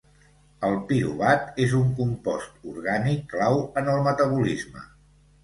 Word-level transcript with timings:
El 0.69 0.77
piruvat 0.91 1.61
és 1.65 1.75
un 1.81 1.91
compost 1.99 2.65
orgànic 2.73 3.29
clau 3.35 3.61
en 3.83 3.93
el 3.95 4.03
metabolisme. 4.11 4.85